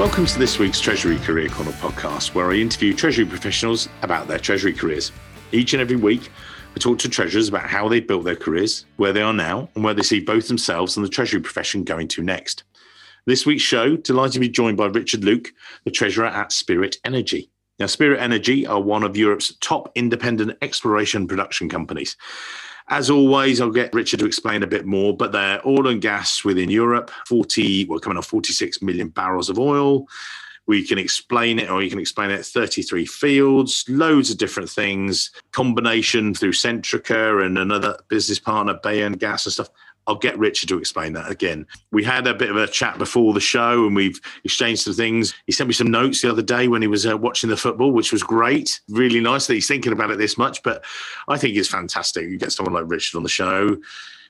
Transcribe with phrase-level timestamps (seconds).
[0.00, 4.38] Welcome to this week's Treasury Career Corner podcast, where I interview Treasury professionals about their
[4.38, 5.12] Treasury careers.
[5.52, 6.30] Each and every week,
[6.74, 9.84] we talk to treasurers about how they built their careers, where they are now, and
[9.84, 12.64] where they see both themselves and the Treasury profession going to next.
[13.26, 15.52] This week's show, delighted to be joined by Richard Luke,
[15.84, 17.50] the Treasurer at Spirit Energy.
[17.78, 22.16] Now, Spirit Energy are one of Europe's top independent exploration production companies.
[22.90, 26.44] As always, I'll get Richard to explain a bit more, but they're oil and gas
[26.44, 30.08] within Europe, 40, well, coming on 46 million barrels of oil.
[30.66, 35.30] We can explain it, or you can explain it 33 fields, loads of different things,
[35.52, 39.70] combination through Centrica and another business partner, Bayern Gas and stuff.
[40.06, 41.66] I'll get Richard to explain that again.
[41.92, 45.34] We had a bit of a chat before the show and we've exchanged some things.
[45.46, 47.92] He sent me some notes the other day when he was uh, watching the football,
[47.92, 48.80] which was great.
[48.88, 50.84] Really nice that he's thinking about it this much, but
[51.28, 52.28] I think it's fantastic.
[52.28, 53.76] You get someone like Richard on the show.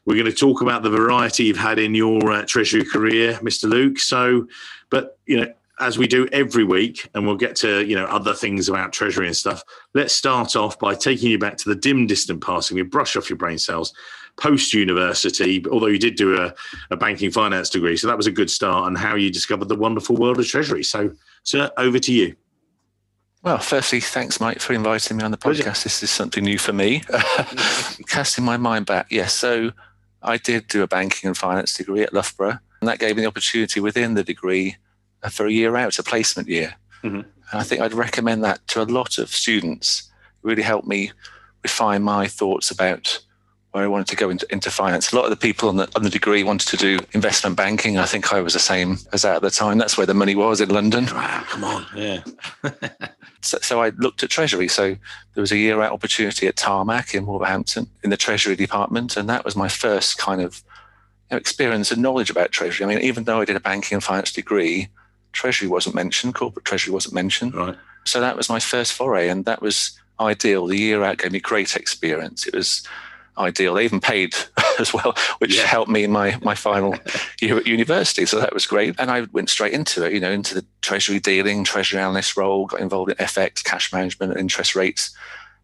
[0.04, 3.68] We're going to talk about the variety you've had in your uh, Treasury career, Mr.
[3.68, 3.98] Luke.
[3.98, 4.48] So,
[4.90, 8.34] but, you know, as we do every week, and we'll get to you know other
[8.34, 9.64] things about treasury and stuff.
[9.94, 12.70] Let's start off by taking you back to the dim, distant past.
[12.70, 13.94] and We brush off your brain cells
[14.36, 16.54] post university, although you did do a,
[16.90, 17.96] a, banking finance degree.
[17.96, 20.82] So that was a good start and how you discovered the wonderful world of treasury.
[20.82, 22.36] So, sir, over to you.
[23.42, 25.84] Well, firstly, thanks, Mike, for inviting me on the podcast.
[25.84, 27.02] This is something new for me.
[28.08, 29.32] Casting my mind back, yes.
[29.32, 29.72] So
[30.22, 33.28] I did do a banking and finance degree at Loughborough, and that gave me the
[33.28, 34.76] opportunity within the degree
[35.30, 36.74] for a year out, a placement year.
[37.02, 37.16] Mm-hmm.
[37.16, 40.10] And I think I'd recommend that to a lot of students.
[40.42, 41.12] It really helped me
[41.62, 43.20] refine my thoughts about
[43.72, 45.12] where I wanted to go into, into finance.
[45.12, 47.98] A lot of the people on the, on the degree wanted to do investment banking.
[47.98, 49.78] I think I was the same as that at the time.
[49.78, 51.06] That's where the money was in London.
[51.06, 51.86] Wow, come on.
[51.94, 52.24] Yeah.
[53.42, 54.66] so, so, I looked at Treasury.
[54.66, 54.96] So
[55.34, 59.16] there was a year out opportunity at Tarmac in Wolverhampton in the Treasury department.
[59.16, 60.64] And that was my first kind of
[61.30, 62.84] you know, experience and knowledge about Treasury.
[62.84, 64.88] I mean, even though I did a banking and finance degree,
[65.32, 67.54] Treasury wasn't mentioned, corporate Treasury wasn't mentioned.
[67.54, 67.76] Right.
[68.04, 69.28] So that was my first foray.
[69.28, 70.66] And that was ideal.
[70.66, 72.48] The year out gave me great experience.
[72.48, 72.84] It was
[73.40, 73.74] ideal.
[73.74, 74.34] They even paid
[74.78, 75.64] as well, which yeah.
[75.64, 76.96] helped me in my my final
[77.40, 78.26] year at university.
[78.26, 78.94] So that was great.
[78.98, 82.66] And I went straight into it, you know, into the treasury dealing, treasury analyst role,
[82.66, 85.16] got involved in FX, cash management, interest rates,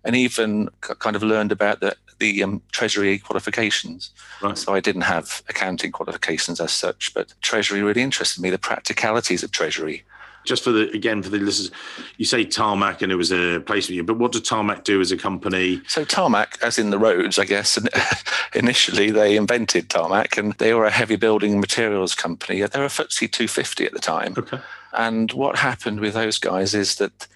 [0.04, 4.10] and even kind of learned about the the um, treasury qualifications.
[4.42, 4.56] Right.
[4.56, 8.50] So I didn't have accounting qualifications as such, but treasury really interested me.
[8.50, 10.04] The practicalities of treasury
[10.46, 11.70] just for the again for the listeners,
[12.16, 15.16] you say tarmac and it was a placement, but what did tarmac do as a
[15.16, 15.82] company?
[15.88, 17.76] So tarmac, as in the roads, I guess.
[17.76, 17.90] And
[18.54, 22.62] initially, they invented tarmac, and they were a heavy building materials company.
[22.62, 24.34] They were a FTSE 250 at the time.
[24.38, 24.60] Okay.
[24.92, 27.26] And what happened with those guys is that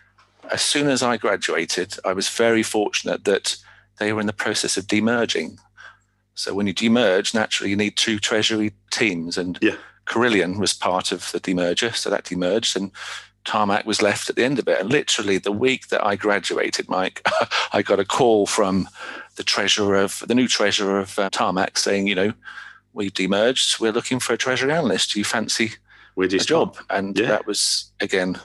[0.51, 3.57] as soon as I graduated, I was very fortunate that
[3.99, 5.59] they were in the process of demerging.
[6.35, 11.13] So when you demerge, naturally you need two treasury teams, and yeah Carillion was part
[11.13, 12.91] of the demerger, so that demerged, and
[13.45, 14.81] Tarmac was left at the end of it.
[14.81, 17.27] And literally, the week that I graduated, Mike,
[17.73, 18.89] I got a call from
[19.37, 22.33] the treasurer of the new treasurer of uh, Tarmac saying, you know,
[22.93, 23.81] we've demerged.
[23.81, 25.13] We're looking for a treasury analyst.
[25.13, 25.73] Do you fancy
[26.43, 26.77] a job?
[26.91, 27.29] And yeah.
[27.29, 28.39] that was again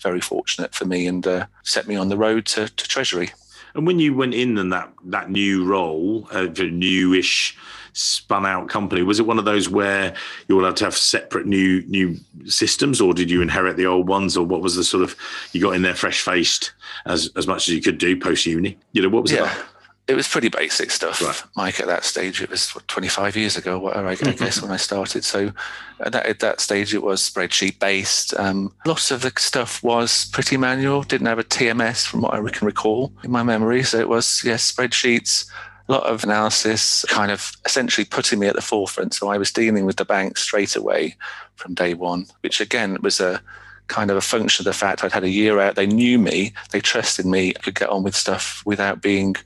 [0.00, 3.30] very fortunate for me and uh, set me on the road to, to treasury.
[3.76, 7.56] And when you went in in that that new role, uh, newish
[7.92, 9.02] spun out company?
[9.02, 10.14] Was it one of those where
[10.48, 12.16] you were allowed to have separate new new
[12.46, 15.16] systems, or did you inherit the old ones, or what was the sort of
[15.52, 16.72] you got in there fresh faced
[17.06, 18.78] as as much as you could do post uni?
[18.92, 19.52] You know, what was yeah.
[19.52, 19.64] it?
[20.08, 21.42] It was pretty basic stuff, right.
[21.56, 21.80] Mike.
[21.80, 25.24] At that stage, it was what, 25 years ago, whatever, I guess, when I started.
[25.24, 25.52] So,
[25.98, 28.32] at that, at that stage, it was spreadsheet based.
[28.38, 31.02] Um, lots of the stuff was pretty manual.
[31.02, 33.82] Didn't have a TMS, from what I can recall in my memory.
[33.82, 35.50] So it was yes, spreadsheets,
[35.88, 39.14] a lot of analysis kind of essentially putting me at the forefront.
[39.14, 41.16] So I was dealing with the bank straight away
[41.56, 43.40] from day one, which again was a
[43.88, 45.76] kind of a function of the fact I'd had a year out.
[45.76, 49.36] They knew me, they trusted me, I could get on with stuff without being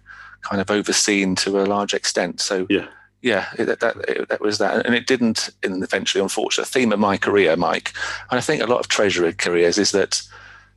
[0.42, 2.40] kind of overseen to a large extent.
[2.40, 2.86] So yeah.
[3.22, 5.50] Yeah, it, that it, that was that, and it didn't.
[5.62, 7.92] In eventually, unfortunate theme of my career, Mike,
[8.30, 10.22] and I think a lot of treasury careers is that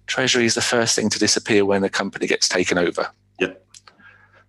[0.07, 3.09] treasury is the first thing to disappear when a company gets taken over.
[3.39, 3.53] Yeah.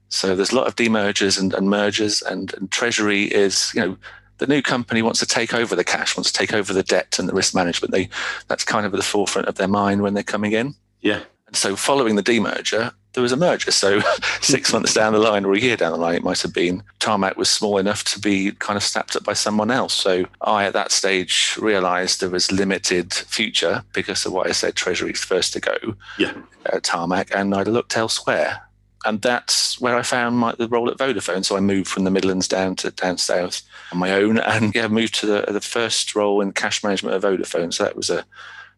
[0.09, 3.97] So there's a lot of demergers and, and mergers, and, and Treasury is, you know,
[4.39, 7.19] the new company wants to take over the cash, wants to take over the debt
[7.19, 7.93] and the risk management.
[7.93, 8.09] They
[8.49, 10.75] that's kind of at the forefront of their mind when they're coming in.
[11.01, 11.21] Yeah.
[11.47, 13.71] And so following the demerger, there was a merger.
[13.71, 14.01] So
[14.41, 16.83] six months down the line or a year down the line, it might have been,
[16.99, 19.95] Tarmac was small enough to be kind of snapped up by someone else.
[19.95, 24.75] So I, at that stage, realized there was limited future because of what I said,
[24.75, 25.77] Treasury's first to go.
[26.19, 26.35] Yeah.
[26.67, 28.63] At Tarmac, and I looked elsewhere
[29.05, 31.45] and that's where I found my, the role at Vodafone.
[31.45, 33.63] So I moved from the Midlands down to down south
[33.93, 37.21] on my own, and yeah, moved to the, the first role in cash management at
[37.23, 37.73] Vodafone.
[37.73, 38.25] So that was a,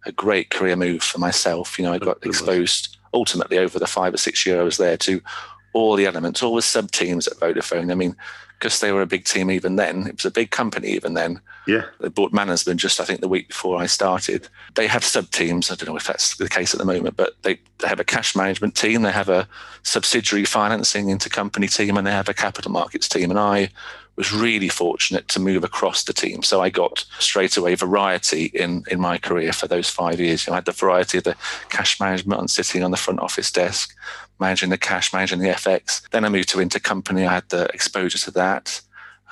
[0.04, 1.78] a great career move for myself.
[1.78, 4.96] You know, I got exposed ultimately over the five or six years I was there
[4.98, 5.20] to
[5.72, 7.90] all the elements, all the sub teams at Vodafone.
[7.90, 8.14] I mean,
[8.58, 10.06] because they were a big team even then.
[10.06, 11.40] It was a big company even then.
[11.66, 11.84] Yeah.
[12.00, 14.48] They bought Mannesmann just, I think, the week before I started.
[14.74, 15.70] They have sub teams.
[15.70, 18.04] I don't know if that's the case at the moment, but they, they have a
[18.04, 19.02] cash management team.
[19.02, 19.46] They have a
[19.82, 23.30] subsidiary financing intercompany team and they have a capital markets team.
[23.30, 23.70] And I
[24.16, 26.42] was really fortunate to move across the team.
[26.42, 30.46] So I got straight away variety in, in my career for those five years.
[30.46, 31.36] You know, I had the variety of the
[31.68, 33.94] cash management and sitting on the front office desk,
[34.40, 36.08] managing the cash, managing the FX.
[36.10, 37.26] Then I moved to intercompany.
[37.26, 38.80] I had the exposure to that.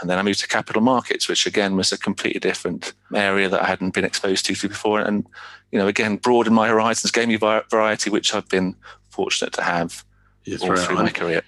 [0.00, 3.62] And then I moved to capital markets, which again was a completely different area that
[3.62, 5.00] I hadn't been exposed to before.
[5.00, 5.24] And,
[5.70, 8.74] you know, again, broadened my horizons, gave me variety, which I've been
[9.08, 10.04] fortunate to have
[10.60, 11.42] all through my career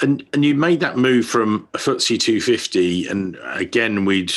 [0.00, 4.32] and and you made that move from a FTSE 250, and again we'd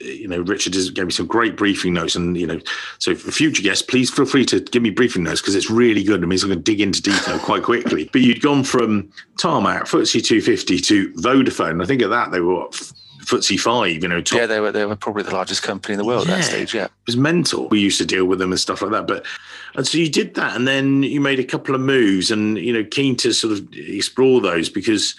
[0.00, 2.60] you know, Richard gave me some great briefing notes, and you know,
[2.98, 6.02] so for future guests, please feel free to give me briefing notes because it's really
[6.02, 6.22] good.
[6.22, 8.08] I mean, I'm going to dig into detail quite quickly.
[8.12, 11.82] But you'd gone from Tarmac, FTSE 250 to Vodafone.
[11.82, 12.92] I think at that they were what,
[13.26, 14.02] FTSE five.
[14.02, 14.38] You know, top.
[14.38, 16.44] yeah, they were they were probably the largest company in the world yeah, at that
[16.44, 16.74] stage.
[16.74, 17.68] Yeah, it was mental.
[17.68, 19.26] We used to deal with them and stuff like that, but
[19.74, 22.72] and so you did that, and then you made a couple of moves, and you
[22.72, 25.14] know, keen to sort of explore those because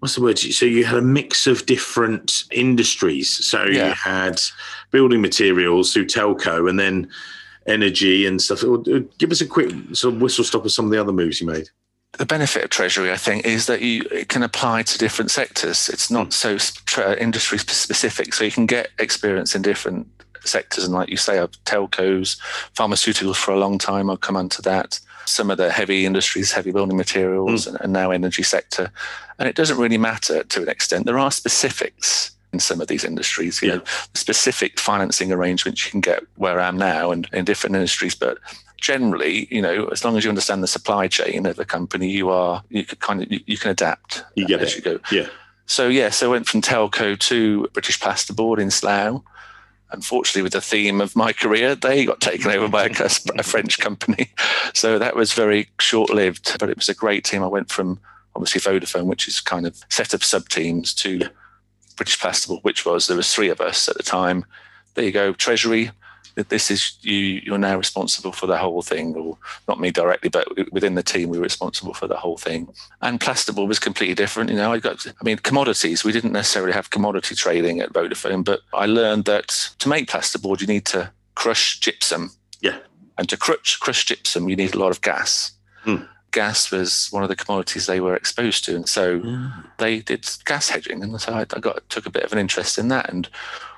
[0.00, 0.38] what's the word?
[0.38, 3.30] So you had a mix of different industries.
[3.46, 3.88] So yeah.
[3.88, 4.40] you had
[4.90, 7.08] building materials through telco, and then
[7.66, 8.62] energy and stuff.
[9.18, 11.46] Give us a quick sort of whistle stop of some of the other moves you
[11.46, 11.68] made
[12.18, 15.88] the benefit of treasury, I think, is that you it can apply to different sectors.
[15.88, 16.56] It's not hmm.
[16.56, 20.06] so industry specific, so you can get experience in different
[20.44, 20.84] sectors.
[20.84, 22.38] And like you say, I've telcos,
[22.74, 24.10] pharmaceuticals for a long time.
[24.10, 25.00] I'll come on to that.
[25.26, 27.68] Some of the heavy industries, heavy building materials, mm.
[27.68, 28.92] and, and now energy sector.
[29.38, 31.06] And it doesn't really matter to an extent.
[31.06, 33.60] There are specifics in some of these industries.
[33.62, 33.74] You yeah.
[33.76, 33.82] know,
[34.14, 38.38] specific financing arrangements you can get where I am now and in different industries, but
[38.84, 42.28] generally, you know, as long as you understand the supply chain of the company, you
[42.28, 44.24] are you can kind of you, you can adapt.
[44.34, 44.76] You get as it.
[44.76, 45.00] you go.
[45.10, 45.28] Yeah.
[45.66, 49.22] So yeah, so I went from telco to British Plasterboard in Slough
[49.94, 53.78] unfortunately, with the theme of my career, they got taken over by a, a French
[53.78, 54.30] company.
[54.72, 57.44] So that was very short lived, but it was a great team.
[57.44, 58.00] I went from
[58.34, 61.28] obviously Vodafone, which is kind of set of sub teams, to yeah.
[61.96, 64.44] British Plasterboard, which was there was three of us at the time.
[64.94, 65.92] There you go, Treasury,
[66.34, 67.14] this is you
[67.44, 69.38] you're now responsible for the whole thing or
[69.68, 72.68] not me directly but within the team we were responsible for the whole thing
[73.02, 76.72] and plasterboard was completely different you know i got i mean commodities we didn't necessarily
[76.72, 79.48] have commodity trading at vodafone but i learned that
[79.78, 82.78] to make plasterboard you need to crush gypsum yeah
[83.18, 85.52] and to crush crush gypsum you need a lot of gas
[85.82, 85.96] hmm.
[86.32, 89.46] gas was one of the commodities they were exposed to and so hmm.
[89.78, 92.78] they did gas hedging and so I, I got took a bit of an interest
[92.78, 93.28] in that and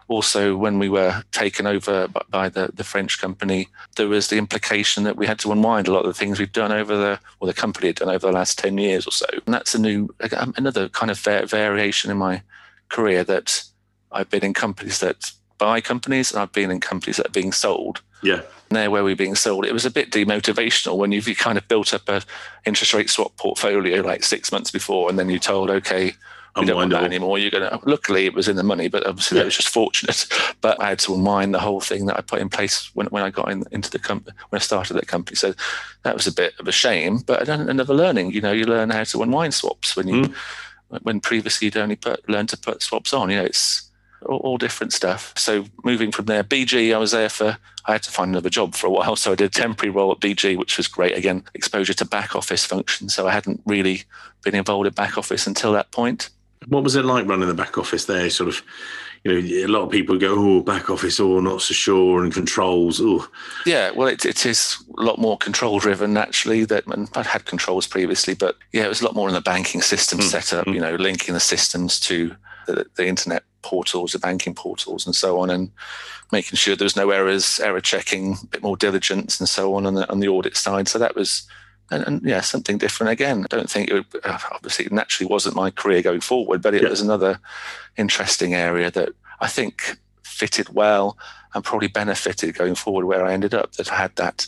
[0.08, 5.04] also when we were taken over by the, the French company, there was the implication
[5.04, 7.46] that we had to unwind a lot of the things we've done over the, or
[7.46, 9.26] the company had done over the last 10 years or so.
[9.44, 12.42] And that's a new, um, another kind of variation in my
[12.88, 13.64] career that
[14.12, 17.52] I've been in companies that buy companies and I've been in companies that are being
[17.52, 18.00] sold.
[18.22, 18.42] Yeah.
[18.68, 21.66] And there where we're being sold, it was a bit demotivational when you've kind of
[21.68, 22.22] built up a
[22.64, 26.14] interest rate swap portfolio like six months before and then you're told, okay,
[26.56, 27.38] we don't want that anymore.
[27.38, 27.80] You're to.
[27.84, 29.42] Luckily, it was in the money, but obviously yeah.
[29.42, 30.26] that was just fortunate.
[30.62, 33.22] But I had to unwind the whole thing that I put in place when, when
[33.22, 35.36] I got in, into the company when I started that company.
[35.36, 35.54] So
[36.02, 38.32] that was a bit of a shame, but another learning.
[38.32, 40.34] You know, you learn how to unwind swaps when you mm.
[41.02, 43.30] when previously you'd only put learn to put swaps on.
[43.30, 43.90] You know, it's
[44.24, 45.32] all, all, different stuff.
[45.36, 47.58] So moving from there, BG, I was there for.
[47.88, 50.12] I had to find another job for a while, so I did a temporary role
[50.12, 51.16] at BG, which was great.
[51.16, 53.14] Again, exposure to back office functions.
[53.14, 54.04] So I hadn't really
[54.42, 56.30] been involved in back office until that point.
[56.68, 58.28] What was it like running the back office there?
[58.30, 58.62] Sort of,
[59.24, 62.22] you know, a lot of people go, "Oh, back office, or oh, not so sure,"
[62.22, 63.00] and controls.
[63.00, 63.28] Oh,
[63.64, 63.90] yeah.
[63.90, 66.64] Well, it, it is a lot more control driven naturally.
[66.64, 66.84] That
[67.14, 70.18] I'd had controls previously, but yeah, it was a lot more in the banking system
[70.18, 70.24] mm.
[70.24, 70.66] setup.
[70.66, 70.74] Mm.
[70.74, 72.34] You know, linking the systems to
[72.66, 75.70] the, the internet portals, the banking portals, and so on, and
[76.32, 79.86] making sure there was no errors, error checking, a bit more diligence, and so on
[79.86, 80.88] on the, on the audit side.
[80.88, 81.46] So that was
[81.90, 83.44] and, and, yeah, something different again.
[83.44, 86.74] I don't think it would, uh, obviously it naturally wasn't my career going forward, but
[86.74, 86.88] it yeah.
[86.88, 87.38] was another
[87.96, 91.16] interesting area that I think fitted well
[91.54, 93.72] and probably benefited going forward where I ended up.
[93.72, 94.46] That I had that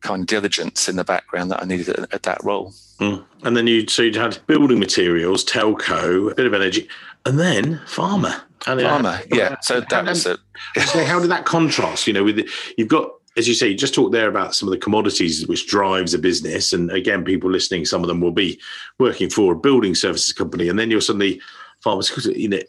[0.00, 2.72] kind of diligence in the background that I needed at, at that role.
[2.98, 3.24] Mm.
[3.44, 6.88] And then you so you'd had building materials, telco, a bit of energy,
[7.24, 8.42] and then pharma.
[8.66, 9.56] And pharma, yeah.
[9.62, 10.38] So that was it.
[10.76, 12.06] how did that contrast?
[12.06, 14.68] You know, with the, you've got as you say, you just talked there about some
[14.68, 16.72] of the commodities which drives a business.
[16.72, 18.60] And again, people listening, some of them will be
[18.98, 21.40] working for a building services company, and then you're suddenly
[21.80, 22.60] pharmaceutical, you know,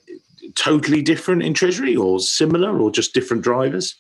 [0.56, 3.96] totally different in treasury or similar or just different drivers?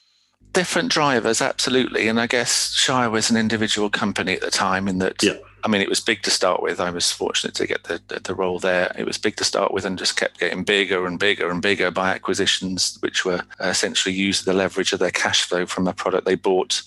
[0.54, 2.08] Different drivers, absolutely.
[2.08, 5.38] And I guess Shire was an individual company at the time in that yeah.
[5.64, 6.82] I mean, it was big to start with.
[6.82, 8.92] I was fortunate to get the, the, the, role there.
[8.98, 11.90] It was big to start with and just kept getting bigger and bigger and bigger
[11.90, 16.26] by acquisitions, which were essentially using the leverage of their cash flow from a product
[16.26, 16.82] they bought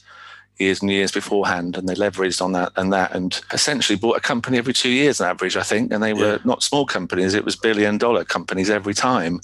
[0.58, 1.76] years and years beforehand.
[1.76, 5.20] And they leveraged on that and that and essentially bought a company every two years
[5.22, 5.90] on average, I think.
[5.90, 6.38] And they were yeah.
[6.44, 9.40] not small companies, it was billion dollar companies every time.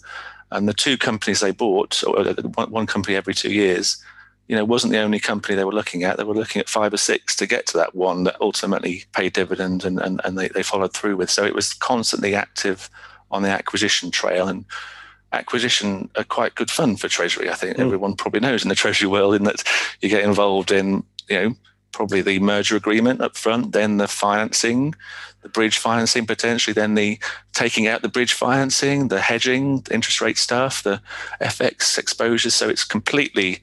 [0.50, 3.96] And the two companies they bought, or uh, one company every two years,
[4.48, 6.16] you know, wasn't the only company they were looking at.
[6.16, 9.32] They were looking at five or six to get to that one that ultimately paid
[9.32, 11.30] dividend and, and, and they, they followed through with.
[11.30, 12.90] So it was constantly active
[13.30, 14.48] on the acquisition trail.
[14.48, 14.64] And
[15.32, 17.48] acquisition are quite good fun for Treasury.
[17.48, 17.80] I think mm.
[17.80, 19.62] everyone probably knows in the Treasury world in that
[20.00, 21.54] you get involved in, you know,
[21.92, 24.94] probably the merger agreement up front, then the financing,
[25.42, 27.18] the bridge financing potentially, then the
[27.52, 31.00] taking out the bridge financing, the hedging, the interest rate stuff, the
[31.40, 32.50] FX exposure.
[32.50, 33.62] So it's completely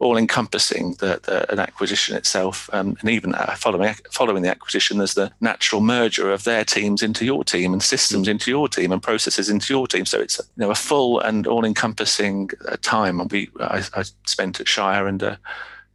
[0.00, 4.98] all encompassing the, the, an acquisition itself, um, and even uh, following following the acquisition,
[4.98, 8.92] there's the natural merger of their teams into your team and systems into your team
[8.92, 10.04] and processes into your team.
[10.04, 13.20] So it's you know a full and all encompassing uh, time.
[13.20, 15.36] And we I, I, spent at Shire and uh,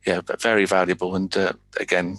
[0.06, 2.18] yeah, very valuable and uh, again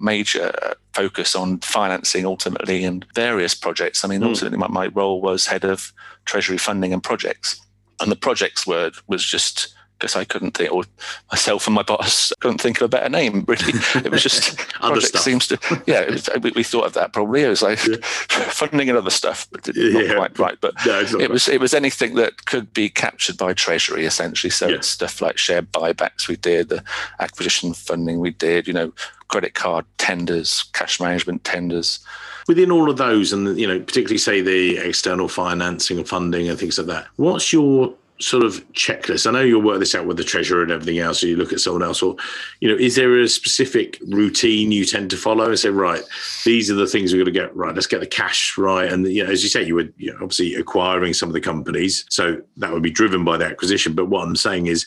[0.00, 4.04] major uh, focus on financing ultimately and various projects.
[4.04, 4.26] I mean, mm.
[4.26, 5.92] ultimately my, my role was head of
[6.24, 7.60] treasury funding and projects,
[8.00, 10.84] and the projects word was just because I couldn't think, or
[11.30, 13.44] myself and my boss couldn't think of a better name.
[13.46, 15.82] Really, it was just project seems to.
[15.86, 17.42] Yeah, was, we, we, thought of that probably.
[17.42, 17.96] It was like yeah.
[18.28, 20.14] funding and other stuff, but not yeah.
[20.14, 20.58] quite right.
[20.60, 21.30] But no, it right.
[21.30, 24.50] was it was anything that could be captured by Treasury essentially.
[24.50, 24.76] So yeah.
[24.76, 26.82] it's stuff like share buybacks we did, the
[27.20, 28.66] acquisition funding we did.
[28.66, 28.92] You know,
[29.28, 32.00] credit card tenders, cash management tenders
[32.46, 36.58] within all of those and you know particularly say the external financing and funding and
[36.58, 39.26] things like that what's your sort of checklist?
[39.26, 41.52] I know you'll work this out with the treasurer and everything else, so you look
[41.52, 42.16] at someone else, or
[42.60, 46.02] you know, is there a specific routine you tend to follow and say, right,
[46.44, 47.74] these are the things we're going to get right.
[47.74, 50.18] Let's get the cash right, and you know, as you say, you were you know,
[50.22, 53.94] obviously acquiring some of the companies, so that would be driven by the acquisition.
[53.94, 54.86] But what I'm saying is,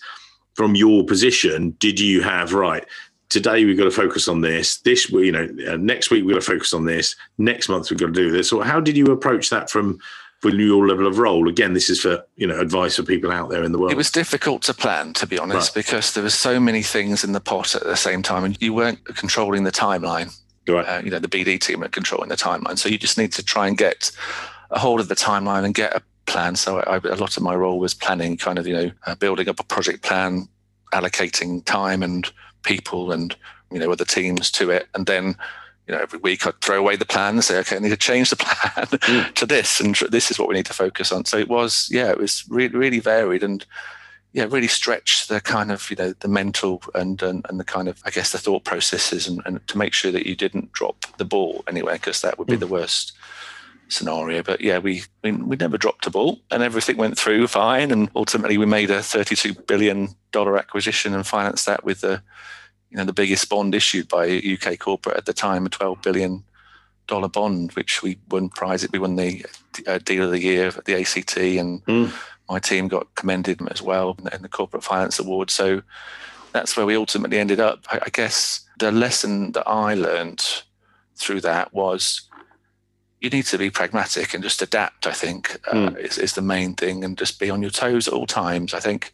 [0.56, 2.86] from your position, did you have right?
[3.30, 4.78] Today we've got to focus on this.
[4.78, 7.16] This, you know, uh, next week we've got to focus on this.
[7.38, 8.54] Next month we've got to do this.
[8.54, 10.00] Or how did you approach that from
[10.40, 11.50] for your level of role?
[11.50, 13.92] Again, this is for you know advice for people out there in the world.
[13.92, 15.86] It was difficult to plan, to be honest, right.
[15.86, 18.74] because there were so many things in the pot at the same time, and you
[18.74, 20.36] weren't controlling the timeline.
[20.68, 20.86] Right.
[20.86, 23.44] Uh, you know, the BD team are controlling the timeline, so you just need to
[23.44, 24.12] try and get
[24.70, 26.56] a hold of the timeline and get a plan.
[26.56, 29.50] So I, a lot of my role was planning, kind of you know, uh, building
[29.50, 30.48] up a project plan,
[30.94, 32.30] allocating time and
[32.64, 33.36] people and
[33.72, 35.36] you know other teams to it, and then
[35.88, 37.98] you know, every week I'd throw away the plan and say, okay, I need to
[37.98, 39.34] change the plan mm.
[39.34, 41.26] to this, and this is what we need to focus on.
[41.26, 43.66] So it was, yeah, it was really, really varied and
[44.34, 47.88] yeah, really stretched the kind of, you know, the mental and and, and the kind
[47.88, 51.06] of, I guess, the thought processes and, and to make sure that you didn't drop
[51.18, 52.60] the ball anywhere because that would be mm.
[52.60, 53.14] the worst
[53.88, 54.44] scenario.
[54.44, 57.90] But yeah, we, we we never dropped a ball and everything went through fine.
[57.92, 62.22] And ultimately, we made a thirty-two billion dollar acquisition and financed that with the
[62.90, 66.02] you know, the biggest bond issued by a UK corporate at the time, a 12
[66.02, 66.44] billion
[67.08, 68.84] dollar bond, which we won prize.
[68.84, 68.92] it.
[68.92, 69.46] We won the
[69.88, 72.14] uh, deal of the year at the ACT, and mm.
[72.50, 75.50] my team got commended as well in the corporate finance award.
[75.50, 75.82] So
[76.54, 77.86] that's where we ultimately ended up.
[77.90, 80.44] I, guess the lesson that I learned
[81.16, 82.22] through that was
[83.20, 85.08] you need to be pragmatic and just adapt.
[85.08, 85.98] I think uh, mm.
[85.98, 88.74] is, is the main thing, and just be on your toes at all times.
[88.74, 89.14] I think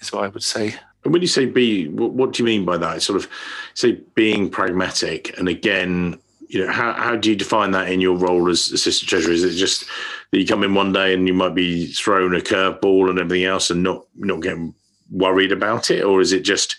[0.00, 0.76] is what I would say.
[1.04, 3.02] And when you say be, what do you mean by that?
[3.02, 3.30] Sort of
[3.74, 5.38] say being pragmatic.
[5.38, 9.08] And again, you know, how, how do you define that in your role as assistant
[9.08, 9.32] treasurer?
[9.32, 9.84] Is it just
[10.30, 13.44] that you come in one day and you might be thrown a curveball and everything
[13.44, 14.74] else and not not getting
[15.10, 16.02] worried about it?
[16.02, 16.76] Or is it just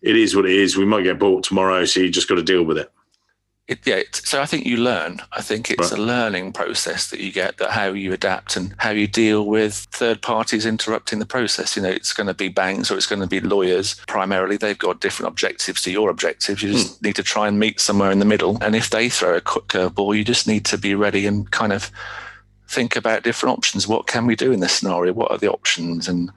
[0.00, 0.76] it is what it is?
[0.76, 2.90] We might get bought tomorrow, so you just got to deal with it.
[3.68, 5.20] It, yeah, it, so I think you learn.
[5.30, 5.98] I think it's right.
[5.98, 9.74] a learning process that you get that how you adapt and how you deal with
[9.92, 11.76] third parties interrupting the process.
[11.76, 13.94] You know, it's going to be banks or it's going to be lawyers.
[14.08, 16.60] Primarily, they've got different objectives to your objectives.
[16.60, 17.02] You just mm.
[17.02, 18.58] need to try and meet somewhere in the middle.
[18.60, 21.92] And if they throw a curveball, you just need to be ready and kind of
[22.66, 23.86] think about different options.
[23.86, 25.12] What can we do in this scenario?
[25.12, 26.08] What are the options?
[26.08, 26.32] And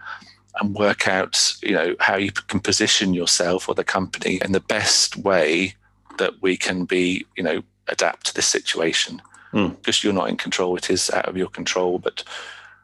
[0.61, 4.61] and work out, you know, how you can position yourself or the company in the
[4.61, 5.75] best way
[6.17, 9.21] that we can be, you know, adapt to this situation
[9.53, 9.75] mm.
[9.77, 10.75] because you're not in control.
[10.75, 12.23] It is out of your control, but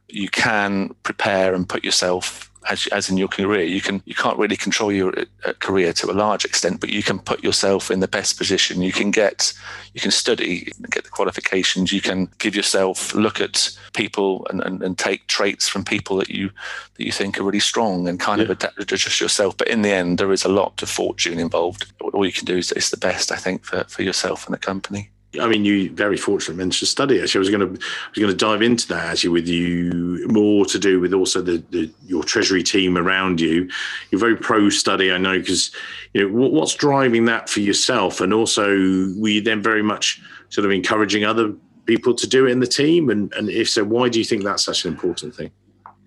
[0.08, 4.38] you can prepare and put yourself as, as in your career, you can you can't
[4.38, 5.14] really control your
[5.46, 8.82] uh, career to a large extent, but you can put yourself in the best position.
[8.82, 9.54] You can get,
[9.94, 11.92] you can study, you can get the qualifications.
[11.92, 16.30] You can give yourself look at people and, and, and take traits from people that
[16.30, 16.50] you
[16.96, 18.46] that you think are really strong and kind yeah.
[18.46, 19.58] of adapt to adjust yourself.
[19.58, 21.92] But in the end, there is a lot of fortune involved.
[22.02, 24.60] All you can do is, is the best, I think, for, for yourself and the
[24.60, 25.11] company.
[25.40, 27.22] I mean, you very fortunate mentioned study.
[27.22, 30.28] Actually, I was going to I was going to dive into that actually with you
[30.30, 33.70] more to do with also the, the your treasury team around you.
[34.10, 35.72] You're very pro study, I know, because
[36.14, 38.68] you know what, what's driving that for yourself, and also
[39.16, 41.54] were then very much sort of encouraging other
[41.86, 44.44] people to do it in the team, and and if so, why do you think
[44.44, 45.52] that's such an important thing?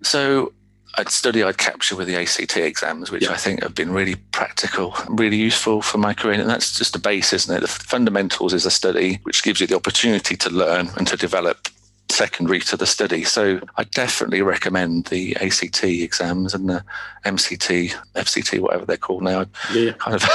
[0.03, 0.53] So
[0.97, 3.31] I'd study I'd capture with the ACT exams, which yeah.
[3.31, 6.39] I think have been really practical, really useful for my career.
[6.39, 7.61] And that's just a base, isn't it?
[7.61, 11.67] The fundamentals is a study which gives you the opportunity to learn and to develop
[12.09, 13.23] secondary to the study.
[13.23, 16.83] So I definitely recommend the ACT exams and the
[17.25, 19.45] MCT, FCT, whatever they're called now.
[19.73, 19.91] Yeah.
[19.99, 20.29] Kind of,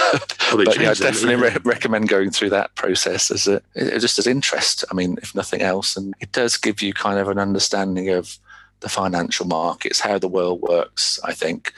[0.52, 1.54] but yeah, I definitely yeah.
[1.54, 4.84] Re- recommend going through that process as a, just as interest.
[4.90, 8.36] I mean, if nothing else, and it does give you kind of an understanding of
[8.80, 11.72] the financial markets, how the world works, I think.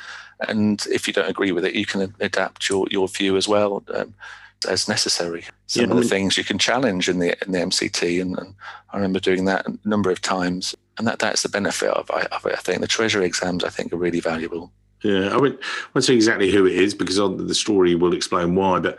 [0.49, 3.85] And if you don't agree with it, you can adapt your, your view as well
[3.95, 4.15] um,
[4.69, 5.45] as necessary.
[5.67, 8.55] Some yeah, of the things you can challenge in the in the MCT, and, and,
[8.93, 10.75] I remember doing that a number of times.
[10.99, 12.53] And that that's the benefit of, of it.
[12.53, 14.71] I think the Treasury exams, I think, are really valuable.
[15.03, 15.59] Yeah, I won't,
[15.95, 18.79] won't say exactly who it is because the story will explain why.
[18.79, 18.99] But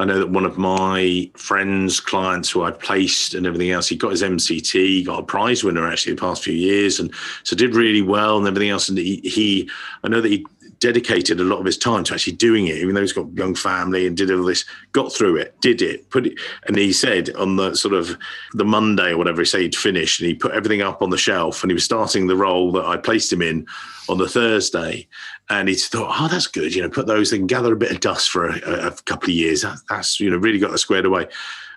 [0.00, 3.96] I know that one of my friends, clients who I placed and everything else, he
[3.96, 7.12] got his MCT, got a prize winner actually the past few years, and
[7.42, 8.88] so did really well and everything else.
[8.88, 9.68] And he, he
[10.04, 10.46] I know that he
[10.80, 13.54] dedicated a lot of his time to actually doing it, even though he's got young
[13.54, 16.38] family and did all this, got through it, did it, put it.
[16.66, 18.16] And he said on the sort of
[18.54, 21.18] the Monday or whatever, he said he'd finished and he put everything up on the
[21.18, 23.66] shelf and he was starting the role that I placed him in
[24.08, 25.06] on the Thursday.
[25.50, 28.00] And he thought, oh, that's good, you know, put those and gather a bit of
[28.00, 29.62] dust for a, a couple of years.
[29.62, 31.26] That, that's, you know, really got the squared away.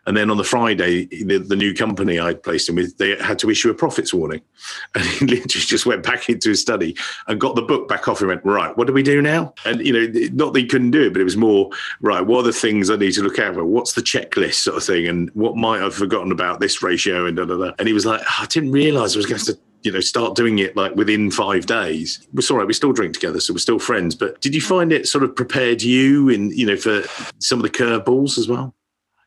[0.08, 3.38] And then on the Friday, the, the, new company I placed him with, they had
[3.40, 4.42] to issue a profits warning.
[4.96, 6.96] And he literally just went back into his study
[7.28, 9.54] and got the book back off and went, right, what do we do now?
[9.66, 11.70] And, you know, not that he couldn't do it, but it was more,
[12.02, 13.64] right, what are the things I need to look out for?
[13.64, 15.08] What's the checklist sort of thing?
[15.08, 17.72] And what might I've forgotten about this ratio and da, da, da.
[17.80, 20.60] And he was like, I didn't realize I was going to you know, start doing
[20.60, 22.28] it like within five days.
[22.36, 22.68] It's all right.
[22.68, 24.16] We still drink together, so we're still friends.
[24.16, 27.04] But did you find it sort of prepared you in, you know, for
[27.40, 28.76] some of the curveballs as well?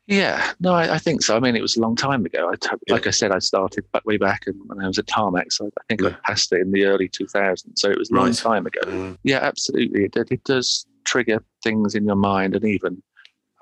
[0.07, 1.35] Yeah, no, I, I, think so.
[1.35, 2.51] I mean, it was a long time ago.
[2.51, 2.93] I, yeah.
[2.93, 5.83] Like I said, I started back way back when I was at Tarmac, so I
[5.89, 6.09] think yeah.
[6.09, 7.63] I passed it in the early 2000s.
[7.77, 8.35] So it was a long right.
[8.35, 8.81] time ago.
[8.83, 9.17] Mm.
[9.23, 10.05] Yeah, absolutely.
[10.05, 13.03] It, it does trigger things in your mind, and even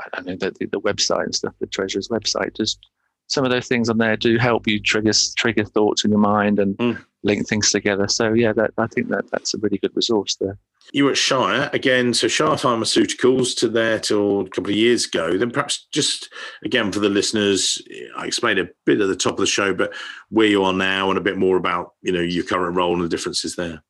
[0.00, 2.56] I don't know the, the website and stuff, the Treasurer's website.
[2.56, 2.78] Just
[3.26, 6.58] some of those things on there do help you trigger trigger thoughts in your mind
[6.58, 7.04] and mm.
[7.22, 8.08] link things together.
[8.08, 10.58] So yeah, that, I think that that's a really good resource there
[10.92, 15.06] you were at Shire again, so Shire Pharmaceuticals to there till a couple of years
[15.06, 15.36] ago.
[15.38, 16.32] Then perhaps just
[16.64, 17.80] again for the listeners,
[18.16, 19.94] I explained a bit at the top of the show, but
[20.30, 23.04] where you are now and a bit more about you know your current role and
[23.04, 23.82] the differences there.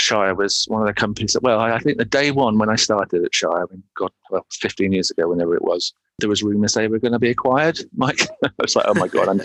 [0.00, 2.76] Shire was one of the companies that, well, I think the day one when I
[2.76, 6.42] started at Shire, I mean, God, well, 15 years ago, whenever it was, there was
[6.42, 7.78] rumours they were going to be acquired.
[7.96, 9.40] Mike, I was like, oh my God, I'm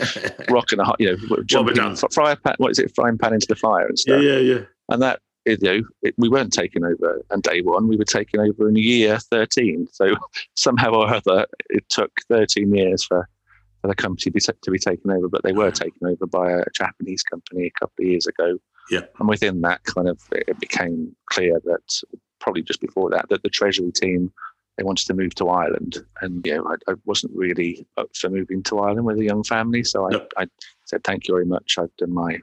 [0.50, 3.48] rocking a, hot, you know, jumping, well, fry pan, what is it, frying pan into
[3.48, 4.22] the fire and stuff.
[4.22, 4.62] Yeah, yeah, yeah.
[4.89, 7.88] And that you know, it, we weren't taken over on day one.
[7.88, 9.88] We were taken over in year 13.
[9.91, 10.15] So
[10.56, 13.30] somehow or other, it took 13 years for,
[13.82, 16.52] for the company to be, to be taken over, but they were taken over by
[16.52, 18.58] a Japanese company a couple of years ago.
[18.89, 19.02] Yeah.
[19.19, 22.02] And within that, kind of, it became clear that
[22.39, 24.32] probably just before that, that the Treasury team
[24.78, 28.30] they wanted to move to Ireland, and you know, I, I, wasn't really up for
[28.30, 30.19] moving to Ireland with a young family, so I.
[30.38, 30.48] I
[30.84, 31.78] said thank you very much.
[31.80, 32.39] I've done my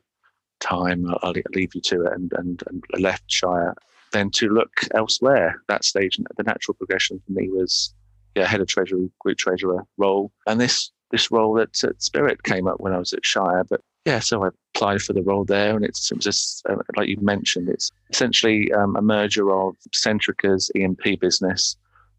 [0.61, 3.74] time, I'll leave you to it, and, and, and left Shire.
[4.12, 7.94] Then to look elsewhere, that stage, the natural progression for me was
[8.35, 12.66] yeah, head of treasury, group treasurer role, and this this role at, at Spirit came
[12.66, 13.64] up when I was at Shire.
[13.64, 16.77] But yeah, so I applied for the role there, and it's, it was just uh,
[16.96, 21.77] like you mentioned, it's essentially um, a merger of Centrica's E&P business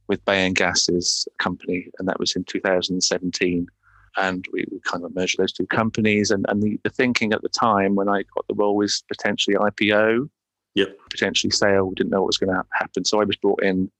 [0.08, 3.68] with Bayern Gas's company, and that was in 2017
[4.18, 6.32] and we, we kind of merged those two companies.
[6.32, 9.56] And, and the, the thinking at the time when I got the role was potentially
[9.56, 10.30] IPO,
[10.76, 10.98] yep.
[11.10, 11.86] potentially sale.
[11.86, 13.92] We didn't know what was going to happen, so I was brought in.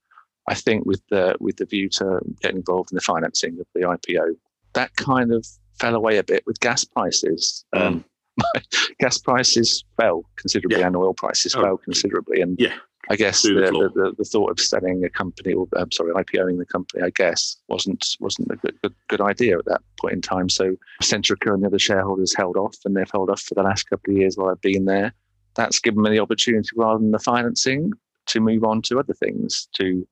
[0.46, 3.80] I think with the with the view to get involved in the financing of the
[3.80, 4.36] IPO.
[4.74, 5.46] That kind of
[5.78, 7.64] fell away a bit with gas prices.
[7.74, 7.80] Mm.
[7.80, 8.04] Um,
[9.00, 10.86] gas prices fell considerably yeah.
[10.86, 11.62] and oil prices oh.
[11.62, 12.40] fell considerably.
[12.40, 12.74] And yeah.
[13.10, 16.58] I guess the, the, the, the, thought of selling a company or I'm sorry, IPOing
[16.58, 20.22] the company, I guess, wasn't wasn't a good, good, good idea at that point in
[20.22, 20.48] time.
[20.48, 23.90] So Centrica and the other shareholders held off, and they've held off for the last
[23.90, 25.12] couple of years while I've been there.
[25.54, 27.92] that's given me the opportunity rather than the financing
[28.26, 30.06] to move on to other things, to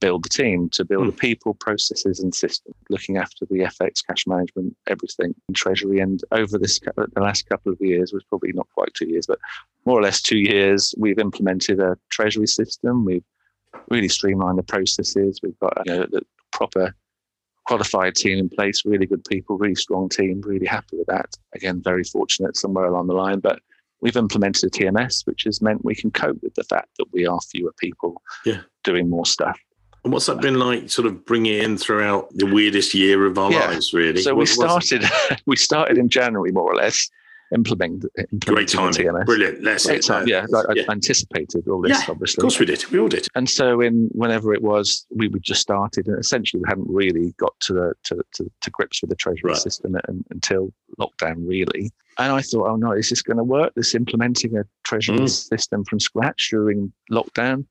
[0.00, 1.06] build the team, to build mm.
[1.06, 1.18] the hmm.
[1.18, 6.00] people, processes, and systems, looking after the FX, cash management, everything, in treasury.
[6.00, 9.38] And over this the last couple of years, was probably not quite two years, but
[9.86, 13.04] more or less two years, we've implemented a treasury system.
[13.04, 13.24] We've
[13.90, 15.40] really streamlined the processes.
[15.42, 16.94] We've got you know, the proper
[17.66, 21.34] qualified team in place, really good people, really strong team, really happy with that.
[21.54, 23.60] Again, very fortunate somewhere along the line, but
[24.00, 27.26] we've implemented a TMS, which has meant we can cope with the fact that we
[27.26, 28.60] are fewer people yeah.
[28.84, 29.58] doing more stuff.
[30.04, 33.38] And what's that been like, sort of bringing it in throughout the weirdest year of
[33.38, 33.68] our yeah.
[33.68, 34.20] lives, really?
[34.20, 35.04] So we started,
[35.46, 37.08] we started in January, more or less,
[37.54, 38.10] implementing,
[38.44, 38.92] Great time,
[39.24, 39.62] brilliant.
[39.62, 40.26] Let's Great time.
[40.26, 40.82] Yeah, I, yeah.
[40.88, 42.40] I anticipated all this, yeah, obviously.
[42.40, 42.84] Of course, we did.
[42.90, 43.28] We all did.
[43.34, 47.32] And so, in whenever it was, we would just started, and essentially, we hadn't really
[47.38, 49.56] got to the to, to, to grips with the treasury right.
[49.56, 49.96] system
[50.30, 51.90] until lockdown, really.
[52.18, 53.72] And I thought, oh no, is this going to work?
[53.74, 55.28] This implementing a treasury mm.
[55.28, 57.66] system from scratch during lockdown,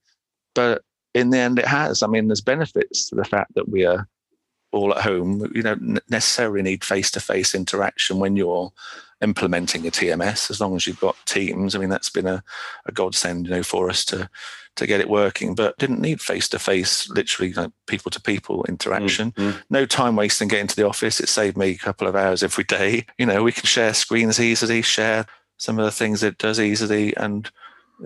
[0.54, 0.82] but
[1.14, 2.04] in the end, it has.
[2.04, 4.08] I mean, there's benefits to the fact that we are
[4.72, 5.52] all at home.
[5.54, 8.72] You don't necessarily need face to face interaction when you're
[9.22, 11.76] implementing a TMS, as long as you've got teams.
[11.76, 12.44] I mean, that's been a,
[12.86, 14.30] a godsend, you know, for us to
[14.76, 18.66] to get it working, but didn't need face to face, literally like people to people
[18.68, 19.32] interaction.
[19.34, 19.60] Mm-hmm.
[19.70, 21.20] No time wasting getting to the office.
[21.20, 23.06] It saved me a couple of hours every day.
[23.20, 27.16] You know, we can share screens easily, share some of the things it does easily,
[27.16, 27.50] and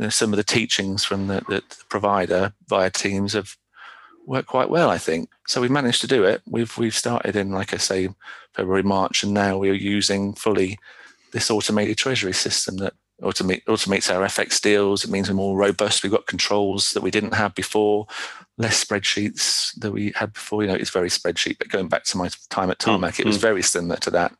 [0.10, 3.58] some of the teachings from the, the, provider via Teams have
[4.26, 5.30] worked quite well, I think.
[5.48, 6.42] So we've managed to do it.
[6.46, 8.10] We've we've started in, like I say,
[8.54, 10.78] February, March, and now we're using fully
[11.32, 15.04] this automated treasury system that automate, automates our FX deals.
[15.04, 16.04] It means we're more robust.
[16.04, 18.08] We've got controls that we didn't have before,
[18.58, 20.62] less spreadsheets that we had before.
[20.62, 23.26] You know, it's very spreadsheet, but going back to my time at Tarmac, mm, it
[23.26, 23.42] was mm.
[23.42, 24.34] very similar to that,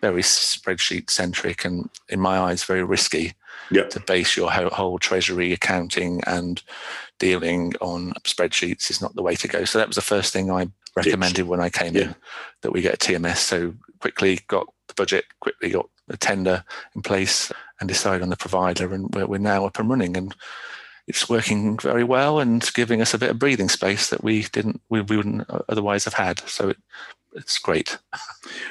[0.00, 3.34] very spreadsheet centric, and in my eyes, very risky
[3.70, 3.90] yep.
[3.90, 6.62] to base your whole treasury accounting and
[7.18, 9.64] dealing on spreadsheets is not the way to go.
[9.64, 12.02] So that was the first thing I recommended when I came yeah.
[12.02, 12.14] in
[12.62, 13.38] that we get a TMS.
[13.38, 18.36] So quickly got the budget, quickly got the tender in place and decided on the
[18.36, 20.34] provider and we're, we're now up and running and
[21.06, 24.80] it's working very well and giving us a bit of breathing space that we didn't
[24.90, 26.40] we, we wouldn't otherwise have had.
[26.40, 26.78] So it,
[27.34, 27.98] it's great.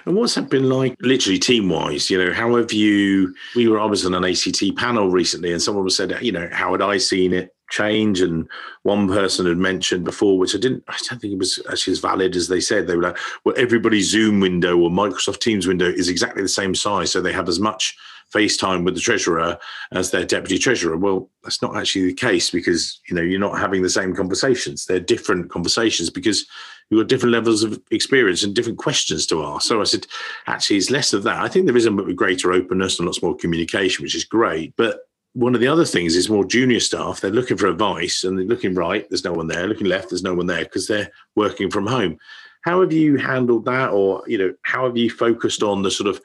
[0.05, 2.09] And what's that been like, literally team wise?
[2.09, 3.33] You know, how have you?
[3.55, 6.71] We were, I was on an ACT panel recently, and someone said, you know, how
[6.71, 8.21] had I seen it change?
[8.21, 8.47] And
[8.83, 11.99] one person had mentioned before, which I didn't, I don't think it was actually as
[11.99, 12.87] valid as they said.
[12.87, 16.75] They were like, well, everybody's Zoom window or Microsoft Teams window is exactly the same
[16.75, 17.95] size, so they have as much
[18.33, 19.57] FaceTime with the treasurer
[19.93, 20.97] as their deputy treasurer.
[20.97, 24.85] Well, that's not actually the case because you know you're not having the same conversations.
[24.85, 26.45] They're different conversations because
[26.89, 29.67] you've got different levels of experience and different questions to ask.
[29.67, 30.07] So I said,
[30.47, 31.41] actually, it's less of that.
[31.41, 34.73] I think there is a greater openness and lots more communication, which is great.
[34.77, 35.01] But
[35.33, 37.21] one of the other things is more junior staff.
[37.21, 39.07] They're looking for advice and they're looking right.
[39.09, 39.67] There's no one there.
[39.67, 40.09] Looking left.
[40.09, 42.17] There's no one there because they're working from home.
[42.61, 46.09] How have you handled that, or you know, how have you focused on the sort
[46.09, 46.19] of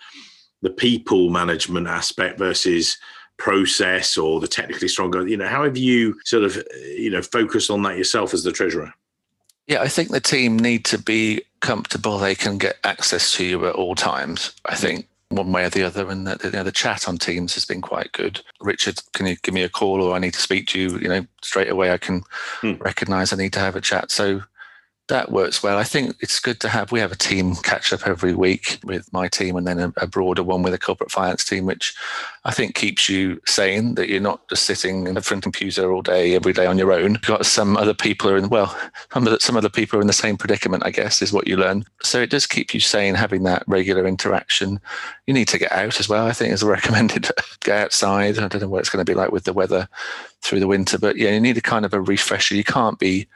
[0.63, 2.97] the people management aspect versus
[3.37, 5.29] process or the technically stronger?
[5.29, 6.61] You know, how have you sort of
[6.97, 8.93] you know focused on that yourself as the treasurer?
[9.67, 12.19] Yeah, I think the team need to be comfortable.
[12.19, 14.53] They can get access to you at all times.
[14.67, 17.55] I think one way or the other, and the, you know, the chat on Teams
[17.55, 18.41] has been quite good.
[18.61, 20.99] Richard, can you give me a call, or I need to speak to you?
[20.99, 22.23] You know, straight away I can
[22.61, 22.75] hmm.
[22.75, 24.11] recognise I need to have a chat.
[24.11, 24.43] So
[25.13, 25.77] that works well.
[25.77, 26.91] I think it's good to have.
[26.91, 30.07] We have a team catch up every week with my team, and then a, a,
[30.07, 31.95] broader one with a corporate finance team, which
[32.47, 33.95] I think keeps you sane.
[33.97, 36.95] That you're not just sitting in front of computer all day, every day on your
[36.95, 37.13] own.
[37.13, 38.49] You've got some other people are in.
[38.49, 38.75] Well,
[39.41, 40.87] some other people are in the same predicament.
[40.87, 41.85] I guess is what you learn.
[42.03, 44.81] So it does keep you sane having that regular interaction.
[45.27, 46.27] You need to get out as well.
[46.27, 47.31] I think is recommended.
[47.61, 48.39] get outside.
[48.39, 49.91] I don't know what it's going to be like with the weather
[50.41, 52.55] through the winter, but yeah, you need a kind of a refresher.
[52.55, 53.29] You can't be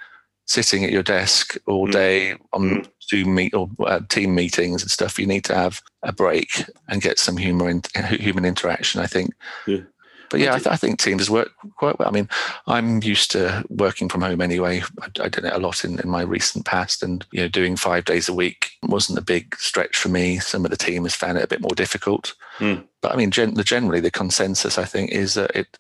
[0.46, 1.92] sitting at your desk all mm.
[1.92, 2.88] day on mm.
[3.02, 5.18] Zoom meet or uh, team meetings and stuff.
[5.18, 9.00] You need to have a break and get some humor in, human interaction.
[9.00, 9.34] I think.
[9.66, 9.82] Yeah.
[10.30, 12.08] But yeah, I, th- I, think teams work quite well.
[12.08, 12.28] I mean,
[12.66, 14.82] I'm used to working from home anyway.
[15.00, 17.76] I, I did it a lot in, in my recent past, and you know, doing
[17.76, 20.38] five days a week wasn't a big stretch for me.
[20.38, 22.34] Some of the team has found it a bit more difficult.
[22.58, 22.84] Mm.
[23.02, 25.78] But I mean, gen- generally, the consensus I think is that it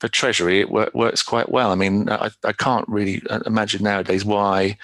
[0.00, 1.72] for Treasury, it wor- works quite well.
[1.72, 4.76] I mean, I, I can't really uh, imagine nowadays why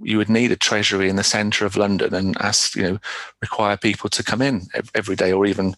[0.00, 2.98] you would need a treasury in the centre of London and ask, you know,
[3.40, 4.62] require people to come in
[4.94, 5.76] every day or even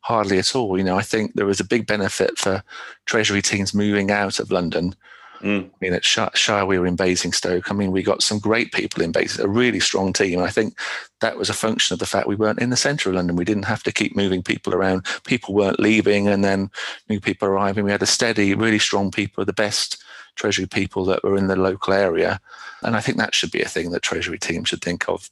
[0.00, 0.78] hardly at all.
[0.78, 2.62] You know, I think there is a big benefit for
[3.06, 4.94] treasury teams moving out of London
[5.40, 5.66] Mm.
[5.66, 7.70] I mean, at Shire, we were in Basingstoke.
[7.70, 10.40] I mean, we got some great people in Basingstoke, a really strong team.
[10.40, 10.78] I think
[11.20, 13.36] that was a function of the fact we weren't in the centre of London.
[13.36, 15.06] We didn't have to keep moving people around.
[15.24, 16.70] People weren't leaving and then
[17.08, 17.84] new people arriving.
[17.84, 20.02] We had a steady, really strong people, the best
[20.36, 22.40] Treasury people that were in the local area.
[22.82, 25.30] And I think that should be a thing that Treasury teams should think of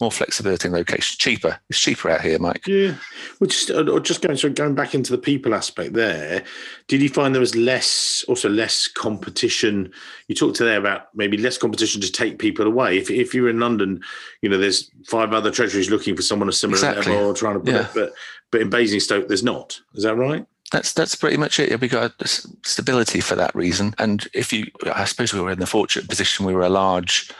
[0.00, 1.58] more flexibility in location, cheaper.
[1.68, 2.66] It's cheaper out here, Mike.
[2.66, 2.94] Yeah.
[3.40, 6.44] Well, just uh, just going so going back into the people aspect there.
[6.86, 9.92] Did you find there was less, also less competition?
[10.28, 12.98] You talked to there about maybe less competition to take people away.
[12.98, 14.00] If if you're in London,
[14.40, 17.12] you know, there's five other treasuries looking for someone a similar exactly.
[17.12, 17.86] level, trying to put yeah.
[17.86, 18.12] it, but
[18.50, 19.80] but in Basingstoke, there's not.
[19.94, 20.46] Is that right?
[20.70, 21.80] That's that's pretty much it.
[21.80, 23.94] We got stability for that reason.
[23.98, 27.30] And if you, I suppose we were in the fortunate position, we were a large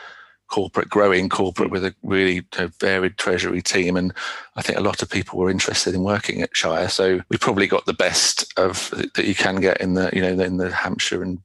[0.49, 1.71] corporate, growing corporate mm.
[1.71, 3.95] with a really you know, varied treasury team.
[3.95, 4.13] And
[4.55, 6.89] I think a lot of people were interested in working at Shire.
[6.89, 10.43] So we probably got the best of that you can get in the, you know,
[10.43, 11.39] in the Hampshire and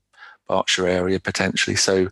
[0.48, 1.76] Berkshire area potentially.
[1.76, 2.08] So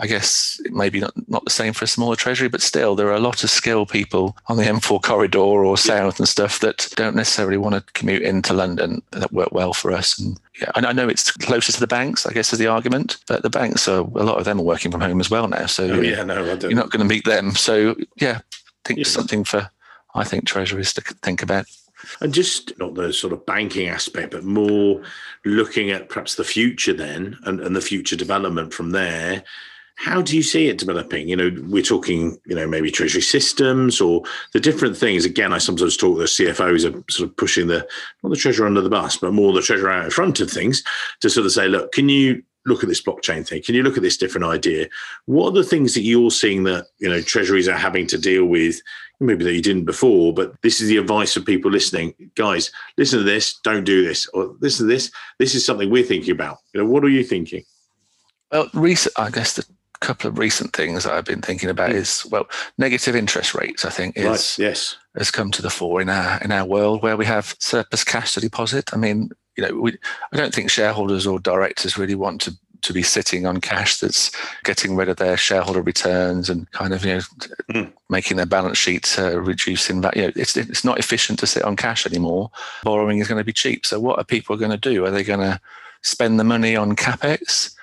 [0.00, 3.16] I guess maybe not, not the same for a smaller treasury, but still there are
[3.16, 7.16] a lot of skilled people on the M4 corridor or south and stuff that don't
[7.16, 10.16] necessarily want to commute into London that work well for us.
[10.16, 13.42] And yeah, I know it's closer to the banks, I guess is the argument, but
[13.42, 15.66] the banks are, a lot of them are working from home as well now.
[15.66, 17.52] So oh, yeah, no, you're not going to meet them.
[17.52, 19.04] So yeah, I think yeah.
[19.04, 19.68] something for,
[20.14, 21.66] I think treasuries to think about.
[22.20, 25.02] And just not the sort of banking aspect, but more
[25.44, 29.42] looking at perhaps the future then and, and the future development from there
[29.98, 31.28] how do you see it developing?
[31.28, 35.24] You know, we're talking, you know, maybe treasury systems or the different things.
[35.24, 37.84] Again, I sometimes talk the CFOs are sort of pushing the
[38.22, 40.84] not the treasurer under the bus, but more the treasurer out in front of things
[41.20, 43.60] to sort of say, look, can you look at this blockchain thing?
[43.60, 44.86] Can you look at this different idea?
[45.26, 48.44] What are the things that you're seeing that you know treasuries are having to deal
[48.44, 48.80] with?
[49.18, 52.14] Maybe that you didn't before, but this is the advice for people listening.
[52.36, 53.58] Guys, listen to this.
[53.64, 54.28] Don't do this.
[54.28, 55.10] Or listen to this.
[55.40, 56.58] This is something we're thinking about.
[56.72, 57.64] You know, what are you thinking?
[58.52, 59.66] Well, recent, I guess the
[60.00, 61.96] couple of recent things that I've been thinking about hmm.
[61.96, 63.84] is well, negative interest rates.
[63.84, 67.02] I think is right, yes has come to the fore in our in our world
[67.02, 68.94] where we have surplus cash to deposit.
[68.94, 69.92] I mean, you know, we
[70.32, 74.30] I don't think shareholders or directors really want to to be sitting on cash that's
[74.62, 77.20] getting rid of their shareholder returns and kind of you know
[77.72, 77.92] mm.
[78.08, 81.64] making their balance sheets uh, reducing that you know it's it's not efficient to sit
[81.64, 82.50] on cash anymore
[82.84, 85.24] borrowing is going to be cheap so what are people going to do are they
[85.24, 85.60] going to
[86.02, 87.74] spend the money on capex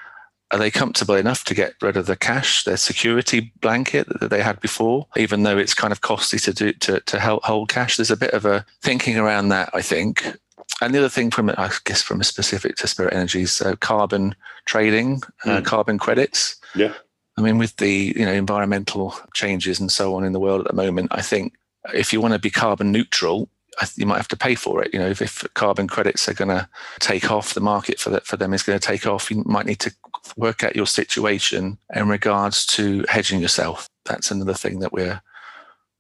[0.52, 4.44] are they comfortable enough to get rid of the cash, their security blanket that they
[4.44, 7.98] had before, even though it's kind of costly to do to, to help hold cash?
[7.98, 10.38] There's a bit of a thinking around that, I think.
[10.82, 14.36] And the other thing from I guess from a specific to Spirit Energy's uh, carbon
[14.66, 15.52] trading, mm.
[15.52, 15.64] uh, hmm.
[15.64, 16.58] carbon credits.
[16.76, 16.94] Yeah.
[17.38, 20.68] I mean, with the you know environmental changes and so on in the world at
[20.68, 21.54] the moment, I think
[21.94, 23.50] if you want to be carbon neutral,
[23.96, 24.94] you might have to pay for it.
[24.94, 26.68] You know, if, if carbon credits are going to
[27.00, 29.30] take off, the market for that for them is going to take off.
[29.30, 29.94] You might need to
[30.38, 33.90] work out your situation in regards to hedging yourself.
[34.06, 35.22] That's another thing that we're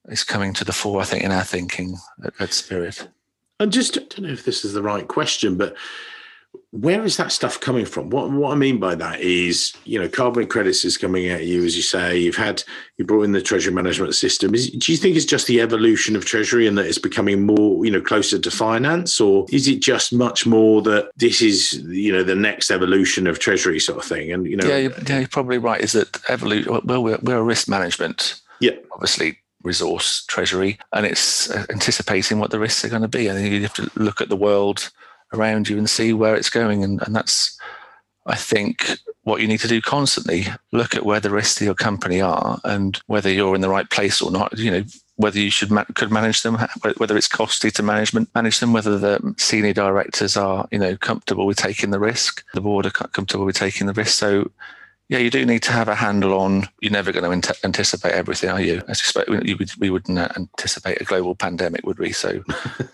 [0.07, 3.07] is coming to the fore, I think, in our thinking at, at Spirit.
[3.59, 5.75] And just I don't know if this is the right question, but
[6.71, 8.09] where is that stuff coming from?
[8.09, 11.63] What what I mean by that is, you know, carbon credits is coming at you,
[11.63, 12.17] as you say.
[12.17, 12.63] You've had
[12.97, 14.53] you brought in the treasury management system.
[14.53, 17.85] Is, do you think it's just the evolution of treasury and that it's becoming more,
[17.85, 22.11] you know, closer to finance, or is it just much more that this is, you
[22.11, 24.31] know, the next evolution of treasury sort of thing?
[24.31, 25.81] And you know, yeah, you're, yeah, you're probably right.
[25.81, 26.81] Is that evolution?
[26.83, 28.41] Well, we're, we're a risk management.
[28.59, 33.27] Yeah, obviously resource treasury, and it's uh, anticipating what the risks are going to be.
[33.27, 34.91] And you have to look at the world
[35.35, 36.83] around you and see where it's going.
[36.83, 37.57] And, and that's,
[38.25, 40.45] I think, what you need to do constantly.
[40.71, 43.89] Look at where the risks of your company are and whether you're in the right
[43.89, 44.57] place or not.
[44.57, 44.83] You know,
[45.17, 46.57] whether you should ma- could manage them,
[46.97, 51.45] whether it's costly to management manage them, whether the senior directors are you know comfortable
[51.45, 54.17] with taking the risk, the board are comfortable with taking the risk.
[54.17, 54.51] So
[55.07, 56.67] yeah, you do need to have a handle on.
[56.81, 58.81] You're never going to anticipate everything, are you?
[58.87, 62.11] I suspect we, would, we wouldn't uh, anticipate a global pandemic, would we?
[62.11, 62.43] So,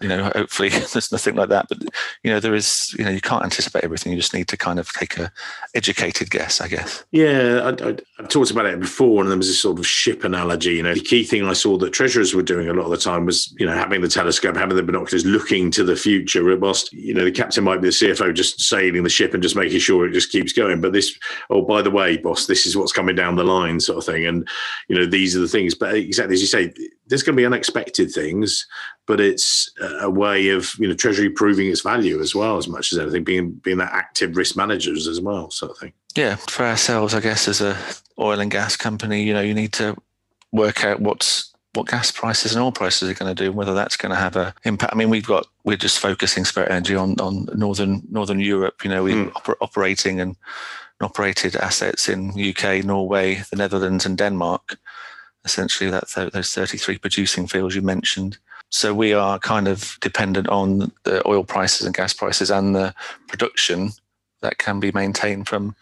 [0.01, 1.67] you know, hopefully there's nothing like that.
[1.69, 1.83] But
[2.23, 2.93] you know, there is.
[2.99, 4.11] You know, you can't anticipate everything.
[4.11, 5.31] You just need to kind of take a
[5.73, 7.05] educated guess, I guess.
[7.11, 10.73] Yeah, I, I've talked about it before, and there was this sort of ship analogy.
[10.73, 12.97] You know, the key thing I saw that treasurers were doing a lot of the
[12.97, 16.51] time was, you know, having the telescope, having the binoculars, looking to the future.
[16.51, 19.41] Uh, whilst you know, the captain might be the CFO, just sailing the ship and
[19.41, 20.81] just making sure it just keeps going.
[20.81, 21.17] But this,
[21.49, 24.05] oh, by the way way, boss, this is what's coming down the line, sort of
[24.05, 24.25] thing.
[24.25, 24.47] And,
[24.87, 25.75] you know, these are the things.
[25.75, 26.73] But exactly as you say,
[27.07, 28.65] there's going to be unexpected things,
[29.05, 32.91] but it's a way of, you know, Treasury proving its value as well, as much
[32.91, 35.93] as anything, being being that active risk managers as well, sort of thing.
[36.15, 37.77] Yeah, for ourselves, I guess, as a
[38.19, 39.95] oil and gas company, you know, you need to
[40.51, 43.73] work out what's what gas prices and oil prices are going to do, and whether
[43.73, 44.93] that's going to have a impact.
[44.93, 48.83] I mean, we've got we're just focusing Spirit Energy on on northern northern Europe.
[48.83, 49.31] You know, we're mm.
[49.33, 50.35] oper- operating and
[51.03, 54.77] operated assets in UK, Norway, the Netherlands, and Denmark.
[55.43, 58.37] Essentially, that's those 33 producing fields you mentioned.
[58.69, 62.93] So we are kind of dependent on the oil prices and gas prices and the
[63.27, 63.91] production
[64.41, 65.75] that can be maintained from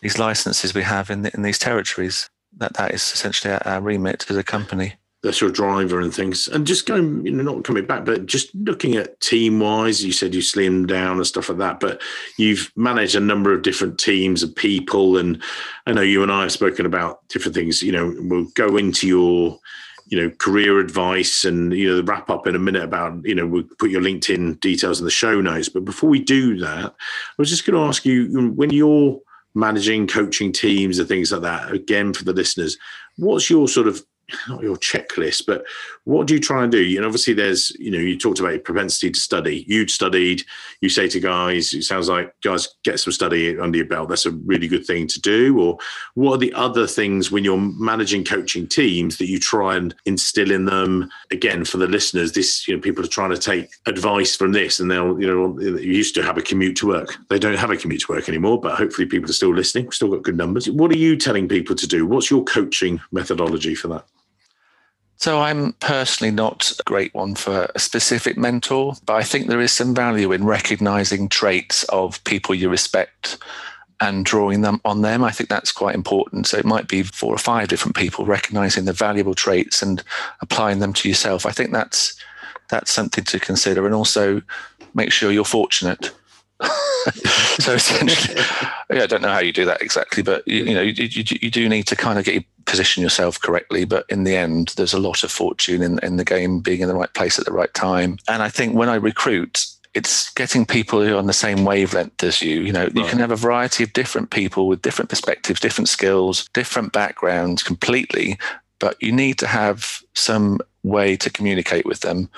[0.00, 2.28] these licenses we have in, the, in these territories.
[2.58, 6.46] That that is essentially our remit as a company that's your driver and things.
[6.46, 10.12] And just going, you know, not coming back, but just looking at team wise, you
[10.12, 12.00] said you slimmed down and stuff like that, but
[12.38, 15.16] you've managed a number of different teams of people.
[15.16, 15.42] And
[15.86, 17.82] I know you and I have spoken about different things.
[17.82, 19.58] You know, we'll go into your,
[20.06, 23.34] you know, career advice and, you know, the wrap up in a minute about, you
[23.34, 25.68] know, we'll put your LinkedIn details in the show notes.
[25.68, 29.18] But before we do that, I was just going to ask you when you're
[29.54, 32.76] managing, coaching teams and things like that, again, for the listeners,
[33.16, 34.04] what's your sort of
[34.48, 35.64] not your checklist, but
[36.04, 36.82] what do you try and do?
[36.82, 39.64] You know, obviously there's, you know, you talked about propensity to study.
[39.68, 40.42] You'd studied,
[40.80, 44.08] you say to guys, it sounds like guys get some study under your belt.
[44.08, 45.58] That's a really good thing to do.
[45.60, 45.78] Or
[46.14, 50.50] what are the other things when you're managing coaching teams that you try and instill
[50.50, 51.10] in them?
[51.30, 54.80] Again, for the listeners, this, you know, people are trying to take advice from this
[54.80, 57.16] and they'll, you know, you used to have a commute to work.
[57.30, 59.84] They don't have a commute to work anymore, but hopefully people are still listening.
[59.86, 60.70] We've still got good numbers.
[60.70, 62.06] What are you telling people to do?
[62.06, 64.06] What's your coaching methodology for that?
[65.18, 69.60] So I'm personally not a great one for a specific mentor, but I think there
[69.60, 73.38] is some value in recognizing traits of people you respect
[74.00, 75.24] and drawing them on them.
[75.24, 76.46] I think that's quite important.
[76.46, 80.02] So it might be four or five different people recognizing the valuable traits and
[80.42, 81.46] applying them to yourself.
[81.46, 82.14] I think that's
[82.68, 84.42] that's something to consider and also
[84.94, 86.10] make sure you're fortunate
[87.58, 88.36] so essentially,
[88.90, 91.24] yeah, I don't know how you do that exactly, but you, you know, you, you,
[91.42, 93.84] you, do need to kind of get you position yourself correctly.
[93.84, 96.88] But in the end, there's a lot of fortune in, in the game being in
[96.88, 98.18] the right place at the right time.
[98.28, 102.22] And I think when I recruit, it's getting people who are on the same wavelength
[102.22, 102.60] as you.
[102.60, 102.96] You know, right.
[102.96, 107.62] you can have a variety of different people with different perspectives, different skills, different backgrounds
[107.62, 108.38] completely,
[108.78, 112.28] but you need to have some way to communicate with them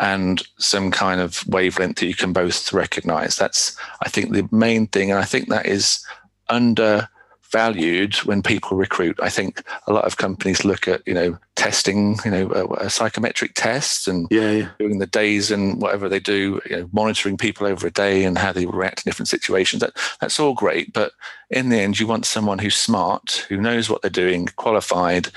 [0.00, 3.36] and some kind of wavelength that you can both recognize.
[3.36, 5.10] That's, I think, the main thing.
[5.10, 6.02] And I think that is
[6.48, 9.20] undervalued when people recruit.
[9.22, 12.90] I think a lot of companies look at, you know, testing, you know, a, a
[12.90, 14.68] psychometric test and yeah, yeah.
[14.78, 18.38] doing the days and whatever they do, you know, monitoring people over a day and
[18.38, 19.82] how they react in different situations.
[19.82, 20.94] That, that's all great.
[20.94, 21.12] But
[21.50, 25.28] in the end, you want someone who's smart, who knows what they're doing, qualified,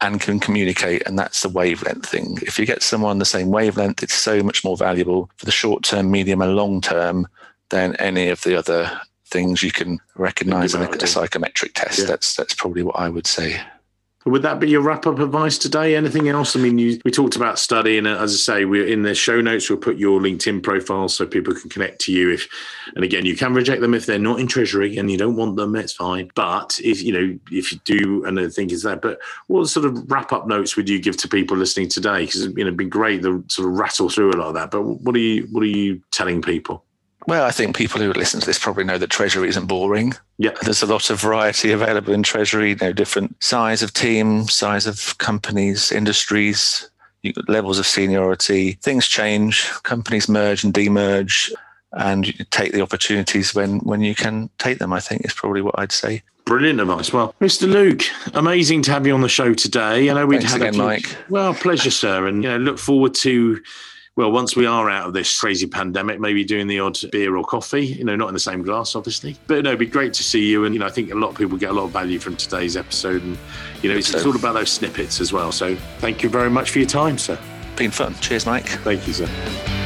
[0.00, 1.06] and can communicate.
[1.06, 2.38] And that's the wavelength thing.
[2.42, 5.84] If you get someone the same wavelength, it's so much more valuable for the short
[5.84, 7.26] term, medium, and long term
[7.70, 12.00] than any of the other things you can recognize in a, a psychometric test.
[12.00, 12.06] Yeah.
[12.06, 13.60] That's that's probably what I would say.
[14.26, 15.96] Would that be your wrap up advice today?
[15.96, 16.54] Anything else?
[16.54, 19.40] I mean, you, we talked about study, and as I say, we're in the show
[19.40, 19.70] notes.
[19.70, 22.30] We'll put your LinkedIn profile so people can connect to you.
[22.30, 22.46] If,
[22.94, 25.56] and again, you can reject them if they're not in Treasury and you don't want
[25.56, 25.74] them.
[25.74, 26.30] It's fine.
[26.34, 29.00] But if you know, if you do, and I think is that.
[29.00, 32.26] But what sort of wrap up notes would you give to people listening today?
[32.26, 34.70] Because you know, it'd be great to sort of rattle through a lot of that.
[34.70, 36.84] But what are you, what are you telling people?
[37.26, 40.14] Well, I think people who listen to this probably know that Treasury isn't boring.
[40.38, 40.52] Yeah.
[40.62, 44.86] There's a lot of variety available in Treasury, you know, different size of team, size
[44.86, 46.90] of companies, industries,
[47.46, 48.72] levels of seniority.
[48.82, 51.52] Things change, companies merge and demerge,
[51.92, 55.60] and you take the opportunities when, when you can take them, I think is probably
[55.60, 56.22] what I'd say.
[56.46, 57.12] Brilliant advice.
[57.12, 57.70] Well, Mr.
[57.70, 58.02] Luke,
[58.34, 60.10] amazing to have you on the show today.
[60.10, 61.16] I know we've Thanks had again, a few, Mike.
[61.28, 63.60] Well, pleasure, sir, and you know, look forward to
[64.16, 67.44] well, once we are out of this crazy pandemic, maybe doing the odd beer or
[67.44, 69.36] coffee, you know, not in the same glass, obviously.
[69.46, 70.64] But no, it'd be great to see you.
[70.64, 72.36] And, you know, I think a lot of people get a lot of value from
[72.36, 73.22] today's episode.
[73.22, 73.38] And,
[73.82, 75.52] you know, it's, it's all about those snippets as well.
[75.52, 77.38] So thank you very much for your time, sir.
[77.76, 78.14] Been fun.
[78.20, 78.66] Cheers, Mike.
[78.66, 79.79] Thank you, sir.